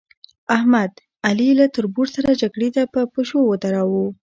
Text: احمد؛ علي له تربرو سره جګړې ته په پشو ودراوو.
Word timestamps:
احمد؛ 0.55 0.91
علي 1.27 1.47
له 1.59 1.65
تربرو 1.75 2.11
سره 2.15 2.29
جګړې 2.41 2.69
ته 2.75 2.81
په 2.93 3.01
پشو 3.13 3.39
ودراوو. 3.49 4.05